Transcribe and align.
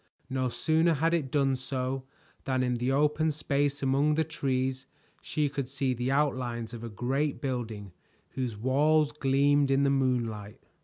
No 0.31 0.49
sooner 0.49 0.95
had 0.95 1.13
it 1.13 1.29
done 1.29 1.55
so 1.55 2.05
than 2.45 2.63
in 2.63 2.77
the 2.77 2.91
open 2.91 3.29
space 3.29 3.83
among 3.83 4.15
the 4.15 4.23
trees 4.23 4.87
she 5.21 5.47
could 5.47 5.69
see 5.69 5.93
the 5.93 6.09
outlines 6.09 6.73
of 6.73 6.83
a 6.83 6.89
great 6.89 7.39
building 7.39 7.91
whose 8.31 8.57
walls 8.57 9.11
gleamed 9.11 9.69
in 9.69 9.83
the 9.83 9.91
moonlight. 9.91 10.59